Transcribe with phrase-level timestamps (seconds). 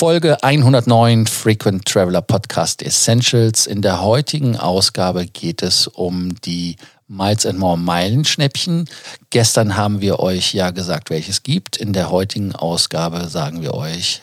[0.00, 3.66] Folge 109 Frequent Traveler Podcast Essentials.
[3.66, 8.88] In der heutigen Ausgabe geht es um die Miles and More Meilenschnäppchen.
[9.28, 11.76] Gestern haben wir euch ja gesagt, welches gibt.
[11.76, 14.22] In der heutigen Ausgabe sagen wir euch,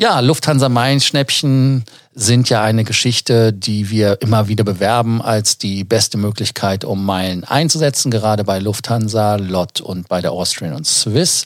[0.00, 6.16] Ja, Lufthansa Meilenschnäppchen sind ja eine Geschichte, die wir immer wieder bewerben als die beste
[6.16, 11.44] Möglichkeit, um Meilen einzusetzen, gerade bei Lufthansa, LOT und bei der Austrian und Swiss.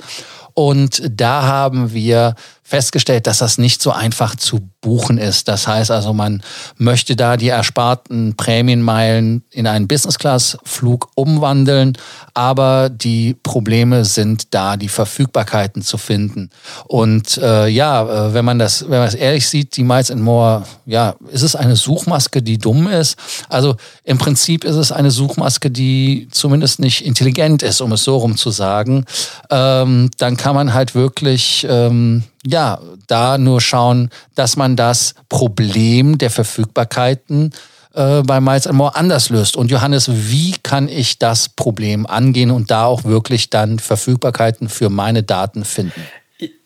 [0.52, 5.48] Und da haben wir festgestellt, dass das nicht so einfach zu buchen ist.
[5.48, 6.42] Das heißt also, man
[6.76, 11.96] möchte da die ersparten Prämienmeilen in einen Business-Class-Flug umwandeln,
[12.34, 16.50] aber die Probleme sind da, die Verfügbarkeiten zu finden.
[16.86, 20.20] Und äh, ja, äh, wenn man das, wenn man das ehrlich sieht, die Miles and
[20.20, 23.16] More, ja, ist es eine Suchmaske, die dumm ist?
[23.48, 28.18] Also im Prinzip ist es eine Suchmaske, die zumindest nicht intelligent ist, um es so
[28.18, 29.06] rum zu sagen.
[29.50, 36.18] Ähm, dann kann man halt wirklich ähm, ja, da nur schauen, dass man das Problem
[36.18, 37.52] der Verfügbarkeiten
[37.94, 39.56] äh, bei Miles More anders löst.
[39.56, 44.90] Und Johannes, wie kann ich das Problem angehen und da auch wirklich dann Verfügbarkeiten für
[44.90, 46.04] meine Daten finden?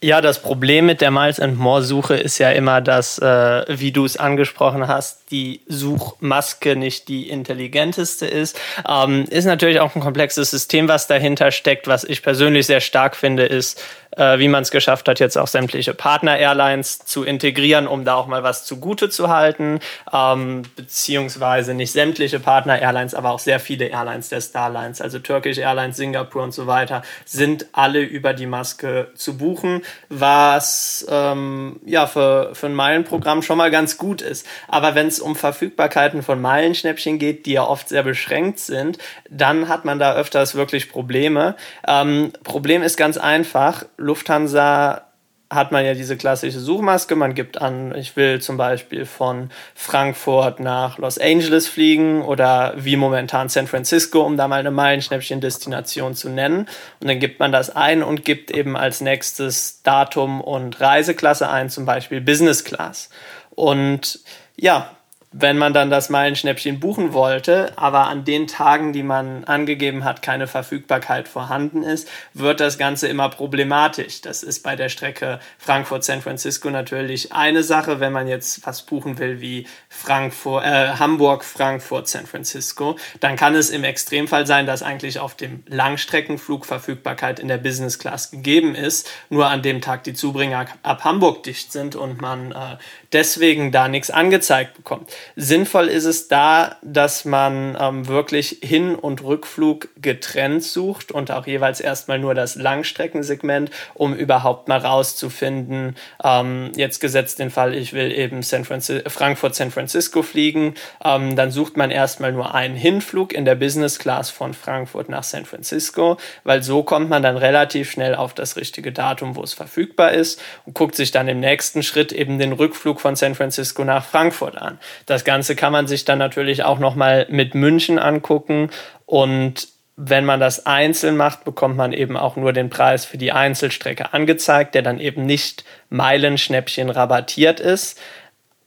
[0.00, 3.92] Ja, das Problem mit der Miles and More Suche ist ja immer, dass, äh, wie
[3.92, 8.58] du es angesprochen hast, die Suchmaske nicht die intelligenteste ist.
[8.88, 11.86] Ähm, ist natürlich auch ein komplexes System, was dahinter steckt.
[11.86, 13.82] Was ich persönlich sehr stark finde, ist,
[14.16, 18.26] äh, wie man es geschafft hat, jetzt auch sämtliche Partner-Airlines zu integrieren, um da auch
[18.26, 19.80] mal was zugute zu halten.
[20.12, 25.96] Ähm, beziehungsweise nicht sämtliche Partner-Airlines, aber auch sehr viele Airlines der Starlines, also Turkish Airlines,
[25.96, 32.54] Singapur und so weiter, sind alle über die Maske zu buchen was ähm, ja für,
[32.54, 34.46] für ein Meilenprogramm schon mal ganz gut ist.
[34.68, 38.98] Aber wenn es um Verfügbarkeiten von Meilenschnäppchen geht, die ja oft sehr beschränkt sind,
[39.30, 41.56] dann hat man da öfters wirklich Probleme.
[41.86, 45.08] Ähm, Problem ist ganz einfach, Lufthansa
[45.50, 47.16] hat man ja diese klassische Suchmaske.
[47.16, 52.96] Man gibt an, ich will zum Beispiel von Frankfurt nach Los Angeles fliegen oder wie
[52.96, 56.68] momentan San Francisco, um da mal eine Meilenschnäppchen-Destination zu nennen.
[57.00, 61.70] Und dann gibt man das ein und gibt eben als nächstes Datum und Reiseklasse ein,
[61.70, 63.08] zum Beispiel Business Class.
[63.50, 64.20] Und
[64.56, 64.97] ja,
[65.40, 70.20] wenn man dann das Meilenschnäppchen buchen wollte, aber an den Tagen, die man angegeben hat,
[70.20, 74.20] keine Verfügbarkeit vorhanden ist, wird das Ganze immer problematisch.
[74.20, 79.18] Das ist bei der Strecke Frankfurt-San Francisco natürlich eine Sache, wenn man jetzt was buchen
[79.18, 84.82] will wie Frankfurt, äh, Hamburg, Frankfurt, San Francisco, dann kann es im Extremfall sein, dass
[84.82, 90.02] eigentlich auf dem Langstreckenflug Verfügbarkeit in der Business Class gegeben ist, nur an dem Tag
[90.02, 92.76] die Zubringer ab Hamburg dicht sind und man äh,
[93.12, 95.10] deswegen da nichts angezeigt bekommt.
[95.36, 101.46] Sinnvoll ist es da, dass man ähm, wirklich Hin- und Rückflug getrennt sucht und auch
[101.46, 107.92] jeweils erstmal nur das Langstreckensegment, um überhaupt mal rauszufinden, ähm, jetzt gesetzt den Fall, ich
[107.92, 110.74] will eben Frankfurt, San Francisco fliegen,
[111.04, 115.22] ähm, dann sucht man erstmal nur einen Hinflug in der Business Class von Frankfurt nach
[115.22, 119.54] San Francisco, weil so kommt man dann relativ schnell auf das richtige Datum, wo es
[119.54, 123.84] verfügbar ist und guckt sich dann im nächsten Schritt eben den Rückflug von San Francisco
[123.84, 124.78] nach Frankfurt an.
[125.08, 128.68] Das Ganze kann man sich dann natürlich auch nochmal mit München angucken
[129.06, 133.32] und wenn man das einzeln macht, bekommt man eben auch nur den Preis für die
[133.32, 137.98] Einzelstrecke angezeigt, der dann eben nicht Meilenschnäppchen rabattiert ist.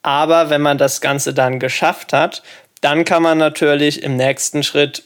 [0.01, 2.41] Aber wenn man das Ganze dann geschafft hat,
[2.81, 5.03] dann kann man natürlich im nächsten Schritt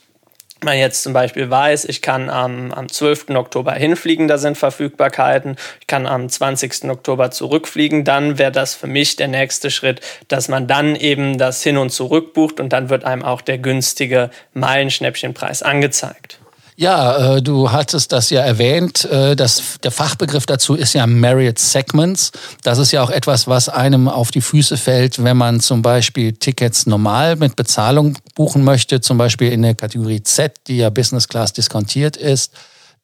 [0.63, 3.29] man jetzt zum Beispiel weiß, ich kann am, am 12.
[3.31, 6.85] Oktober hinfliegen, da sind Verfügbarkeiten, ich kann am 20.
[6.85, 11.61] Oktober zurückfliegen, dann wäre das für mich der nächste Schritt, dass man dann eben das
[11.61, 16.39] Hin- und Zurück bucht und dann wird einem auch der günstige Meilenschnäppchenpreis angezeigt.
[16.77, 19.05] Ja, äh, du hattest das ja erwähnt.
[19.05, 22.31] Äh, das, der Fachbegriff dazu ist ja Marriott Segments.
[22.63, 26.33] Das ist ja auch etwas, was einem auf die Füße fällt, wenn man zum Beispiel
[26.33, 31.29] Tickets normal mit Bezahlung buchen möchte, zum Beispiel in der Kategorie Z, die ja Business
[31.29, 32.51] Class diskontiert ist.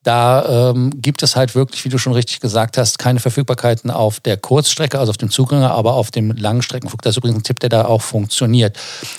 [0.04, 4.20] Da ähm, gibt es halt wirklich, wie du schon richtig gesagt hast, keine Verfügbarkeiten auf
[4.20, 7.04] der Kurzstrecke, also auf dem Zugang, aber auf dem Langstreckenflug.
[7.04, 8.78] Das ist übrigens ein Tipp, der da auch funktioniert.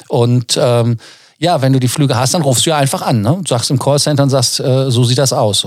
[0.09, 0.99] Und ähm,
[1.43, 3.21] ja, wenn du die Flüge hast, dann rufst du ja einfach an.
[3.21, 3.39] Ne?
[3.43, 5.67] Du sagst im Callcenter und sagst, äh, so sieht das aus.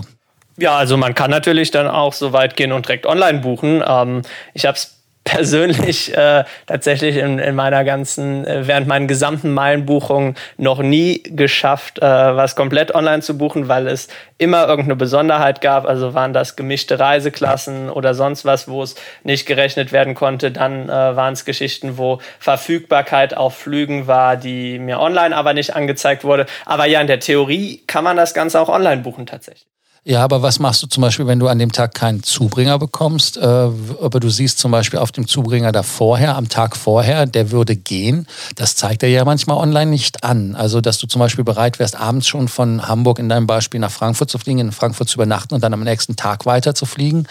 [0.58, 3.84] Ja, also man kann natürlich dann auch so weit gehen und direkt online buchen.
[3.86, 4.22] Ähm,
[4.54, 4.95] ich habe es
[5.26, 11.98] persönlich äh, tatsächlich in, in meiner ganzen, äh, während meinen gesamten Meilenbuchungen noch nie geschafft,
[12.00, 14.08] äh, was komplett online zu buchen, weil es
[14.38, 15.86] immer irgendeine Besonderheit gab.
[15.86, 20.52] Also waren das gemischte Reiseklassen oder sonst was, wo es nicht gerechnet werden konnte.
[20.52, 25.76] Dann äh, waren es Geschichten, wo Verfügbarkeit auf Flügen war, die mir online aber nicht
[25.76, 26.46] angezeigt wurde.
[26.66, 29.75] Aber ja, in der Theorie kann man das Ganze auch online buchen tatsächlich.
[30.08, 33.38] Ja, aber was machst du zum Beispiel, wenn du an dem Tag keinen Zubringer bekommst?
[33.38, 37.50] Äh, aber du siehst zum Beispiel auf dem Zubringer da vorher, am Tag vorher, der
[37.50, 38.28] würde gehen.
[38.54, 40.54] Das zeigt er ja manchmal online nicht an.
[40.54, 43.90] Also, dass du zum Beispiel bereit wärst, abends schon von Hamburg in deinem Beispiel nach
[43.90, 47.26] Frankfurt zu fliegen, in Frankfurt zu übernachten und dann am nächsten Tag weiter zu fliegen.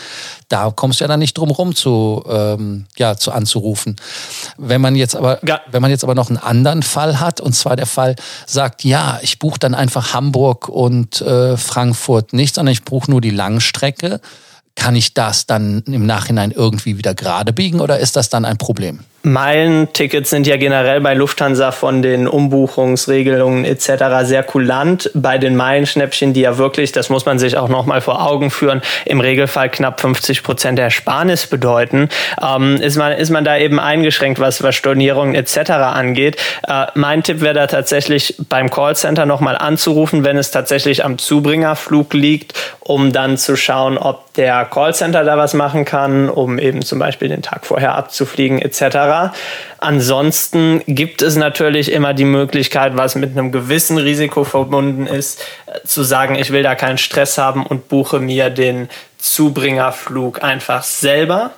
[0.49, 3.95] Da kommst du ja dann nicht drum rum zu, ähm, ja, zu anzurufen.
[4.59, 5.61] Wenn man jetzt aber, ja.
[5.71, 8.17] wenn man jetzt aber noch einen anderen Fall hat, und zwar der Fall
[8.47, 13.21] sagt, ja, ich buche dann einfach Hamburg und äh, Frankfurt nicht, sondern ich buche nur
[13.21, 14.21] die Langstrecke.
[14.75, 18.57] Kann ich das dann im Nachhinein irgendwie wieder gerade biegen oder ist das dann ein
[18.57, 19.01] Problem?
[19.27, 24.05] Meilentickets sind ja generell bei Lufthansa von den Umbuchungsregelungen etc.
[24.25, 25.11] sehr kulant.
[25.15, 28.83] Bei den Meilenschnäppchen, die ja wirklich, das muss man sich auch nochmal vor Augen führen,
[29.07, 32.11] im Regelfall knapp 50 Prozent der Ersparnis bedeuten,
[32.43, 35.71] ähm, ist, man, ist man da eben eingeschränkt, was, was Stornierungen etc.
[35.71, 36.37] angeht.
[36.69, 42.13] Äh, mein Tipp wäre da tatsächlich beim Callcenter nochmal anzurufen, wenn es tatsächlich am Zubringerflug
[42.13, 46.99] liegt, um dann zu schauen, ob der Callcenter da was machen kann, um eben zum
[46.99, 49.14] Beispiel den Tag vorher abzufliegen etc.
[49.79, 55.87] Ansonsten gibt es natürlich immer die Möglichkeit, was mit einem gewissen Risiko verbunden ist, äh,
[55.87, 58.89] zu sagen, ich will da keinen Stress haben und buche mir den
[59.19, 61.53] Zubringerflug einfach selber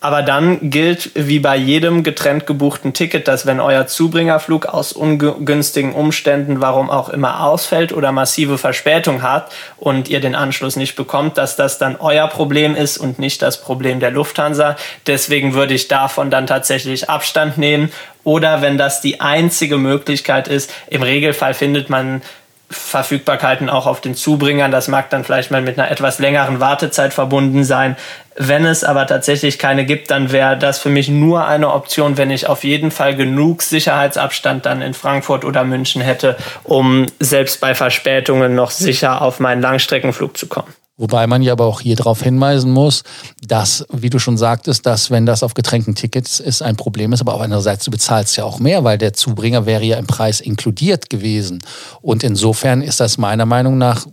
[0.00, 5.92] aber dann gilt wie bei jedem getrennt gebuchten Ticket, dass wenn euer Zubringerflug aus ungünstigen
[5.92, 11.36] Umständen, warum auch immer, ausfällt oder massive Verspätung hat und ihr den Anschluss nicht bekommt,
[11.36, 14.76] dass das dann euer Problem ist und nicht das Problem der Lufthansa.
[15.06, 17.92] Deswegen würde ich davon dann tatsächlich Abstand nehmen.
[18.24, 22.22] Oder wenn das die einzige Möglichkeit ist, im Regelfall findet man
[22.70, 24.70] Verfügbarkeiten auch auf den Zubringern.
[24.70, 27.96] Das mag dann vielleicht mal mit einer etwas längeren Wartezeit verbunden sein.
[28.36, 32.30] Wenn es aber tatsächlich keine gibt, dann wäre das für mich nur eine Option, wenn
[32.30, 37.74] ich auf jeden Fall genug Sicherheitsabstand dann in Frankfurt oder München hätte, um selbst bei
[37.74, 40.72] Verspätungen noch sicher auf meinen Langstreckenflug zu kommen.
[41.00, 43.04] Wobei man ja aber auch hier darauf hinweisen muss,
[43.40, 47.22] dass, wie du schon sagtest, dass wenn das auf getränkten Tickets ist, ein Problem ist,
[47.22, 50.42] aber auch andererseits, du bezahlst ja auch mehr, weil der Zubringer wäre ja im Preis
[50.42, 51.60] inkludiert gewesen.
[52.02, 54.06] Und insofern ist das meiner Meinung nach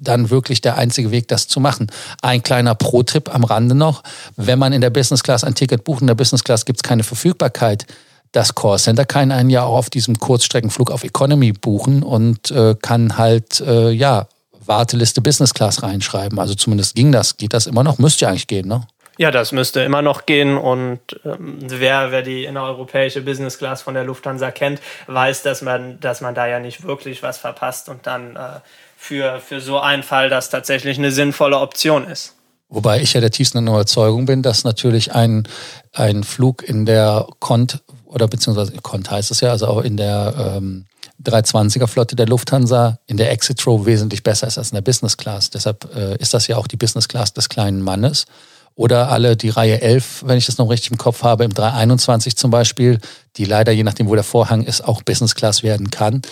[0.00, 1.86] dann wirklich der einzige Weg, das zu machen.
[2.20, 4.02] Ein kleiner Pro-Tipp am Rande noch.
[4.36, 6.82] Wenn man in der Business Class ein Ticket bucht, in der Business Class gibt es
[6.82, 7.86] keine Verfügbarkeit,
[8.32, 13.16] das Callcenter kann einen ja auch auf diesem Kurzstreckenflug auf Economy buchen und äh, kann
[13.16, 14.26] halt, äh, ja,
[14.68, 16.38] Warteliste Business Class reinschreiben.
[16.38, 17.36] Also zumindest ging das.
[17.36, 17.98] Geht das immer noch?
[17.98, 18.86] Müsste ja eigentlich gehen, ne?
[19.16, 23.94] Ja, das müsste immer noch gehen und ähm, wer, wer die innereuropäische Business Class von
[23.94, 28.06] der Lufthansa kennt, weiß, dass man, dass man da ja nicht wirklich was verpasst und
[28.06, 28.60] dann äh,
[28.96, 32.36] für, für so einen Fall das tatsächlich eine sinnvolle Option ist.
[32.68, 35.48] Wobei ich ja der tiefsten Überzeugung bin, dass natürlich ein,
[35.94, 40.54] ein Flug in der Cont oder beziehungsweise Cont heißt es ja, also auch in der
[40.56, 40.86] ähm,
[41.24, 45.16] 320er Flotte der Lufthansa in der Exit Row wesentlich besser ist als in der Business
[45.16, 45.50] Class.
[45.50, 48.26] Deshalb äh, ist das ja auch die Business Class des kleinen Mannes.
[48.74, 52.36] Oder alle die Reihe 11, wenn ich das noch richtig im Kopf habe, im 321
[52.36, 53.00] zum Beispiel,
[53.38, 56.22] die leider, je nachdem, wo der Vorhang ist, auch Business Class werden kann,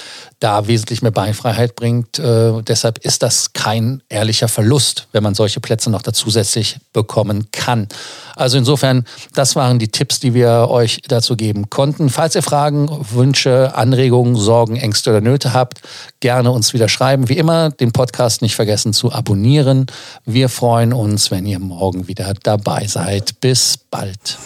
[0.40, 2.18] da wesentlich mehr Beinfreiheit bringt.
[2.18, 7.88] Äh, deshalb ist das kein ehrlicher Verlust, wenn man solche Plätze noch zusätzlich bekommen kann.
[8.34, 12.10] Also insofern, das waren die Tipps, die wir euch dazu geben konnten.
[12.10, 15.80] Falls ihr Fragen, Wünsche, Anregungen, Sorgen, Ängste oder Nöte habt,
[16.20, 17.28] gerne uns wieder schreiben.
[17.28, 19.86] Wie immer, den Podcast nicht vergessen zu abonnieren.
[20.24, 23.40] Wir freuen uns, wenn ihr morgen wieder dabei seid.
[23.40, 24.38] Bis bald.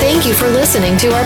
[0.00, 1.25] Thank you for listening to our